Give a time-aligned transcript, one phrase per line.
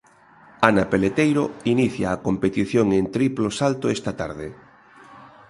[0.69, 1.43] Ana Peleteiro
[1.73, 4.47] inicia a competición en triplo salto esta tarde.